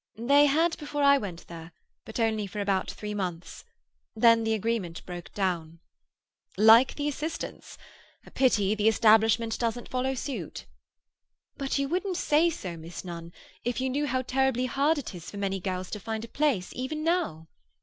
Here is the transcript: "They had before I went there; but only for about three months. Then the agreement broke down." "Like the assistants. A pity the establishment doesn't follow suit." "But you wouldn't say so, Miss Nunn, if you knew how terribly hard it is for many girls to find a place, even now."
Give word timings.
"They 0.17 0.47
had 0.47 0.75
before 0.79 1.03
I 1.03 1.19
went 1.19 1.45
there; 1.45 1.73
but 2.05 2.19
only 2.19 2.47
for 2.47 2.59
about 2.59 2.89
three 2.89 3.13
months. 3.13 3.63
Then 4.15 4.43
the 4.43 4.55
agreement 4.55 5.05
broke 5.05 5.31
down." 5.35 5.77
"Like 6.57 6.95
the 6.95 7.07
assistants. 7.07 7.77
A 8.25 8.31
pity 8.31 8.73
the 8.73 8.87
establishment 8.87 9.59
doesn't 9.59 9.89
follow 9.89 10.15
suit." 10.15 10.65
"But 11.55 11.77
you 11.77 11.87
wouldn't 11.87 12.17
say 12.17 12.49
so, 12.49 12.77
Miss 12.77 13.05
Nunn, 13.05 13.31
if 13.63 13.79
you 13.79 13.91
knew 13.91 14.07
how 14.07 14.23
terribly 14.23 14.65
hard 14.65 14.97
it 14.97 15.13
is 15.13 15.29
for 15.29 15.37
many 15.37 15.59
girls 15.59 15.91
to 15.91 15.99
find 15.99 16.25
a 16.25 16.27
place, 16.27 16.73
even 16.75 17.03
now." 17.03 17.47